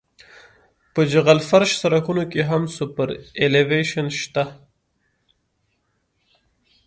[0.93, 4.43] په جغل فرش سرکونو کې هم سوپرایلیویشن شته